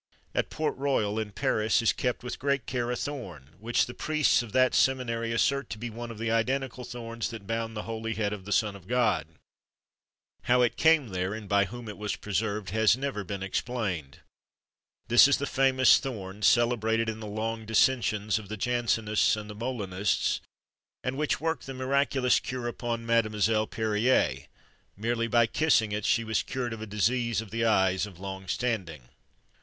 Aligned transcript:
At 0.33 0.49
Port 0.49 0.75
Royal, 0.77 1.19
in 1.19 1.31
Paris, 1.31 1.79
is 1.83 1.93
kept 1.93 2.23
with 2.23 2.39
great 2.39 2.65
care 2.65 2.89
a 2.89 2.95
thorn, 2.95 3.51
which 3.59 3.85
the 3.85 3.93
priests 3.93 4.41
of 4.41 4.51
that 4.51 4.73
seminary 4.73 5.31
assert 5.31 5.69
to 5.69 5.77
be 5.77 5.91
one 5.91 6.09
of 6.09 6.17
the 6.17 6.31
identical 6.31 6.83
thorns 6.83 7.29
that 7.29 7.45
bound 7.45 7.77
the 7.77 7.83
holy 7.83 8.15
head 8.15 8.33
of 8.33 8.45
the 8.45 8.51
Son 8.51 8.75
of 8.75 8.87
God. 8.87 9.27
How 10.45 10.63
it 10.63 10.75
came 10.75 11.09
there, 11.09 11.35
and 11.35 11.47
by 11.47 11.65
whom 11.65 11.87
it 11.87 11.99
was 11.99 12.15
preserved, 12.15 12.71
has 12.71 12.97
never 12.97 13.23
been 13.23 13.43
explained. 13.43 14.21
This 15.07 15.27
is 15.27 15.37
the 15.37 15.45
famous 15.45 15.99
thorn, 15.99 16.41
celebrated 16.41 17.07
in 17.07 17.19
the 17.19 17.27
long 17.27 17.67
dissensions 17.67 18.39
of 18.39 18.49
the 18.49 18.57
Jansenists 18.57 19.35
and 19.35 19.51
the 19.51 19.55
Molenists, 19.55 20.41
and 21.03 21.15
which 21.15 21.39
worked 21.39 21.67
the 21.67 21.75
miraculous 21.75 22.39
cure 22.39 22.67
upon 22.67 23.05
Mademoiselle 23.05 23.67
Perrier: 23.67 24.33
by 24.33 24.45
merely 24.97 25.29
kissing 25.47 25.91
it 25.91 26.05
she 26.05 26.23
was 26.23 26.41
cured 26.41 26.73
of 26.73 26.81
a 26.81 26.87
disease 26.87 27.39
of 27.39 27.51
the 27.51 27.63
eyes 27.63 28.07
of 28.07 28.17
long 28.19 28.47
standing. 28.47 29.03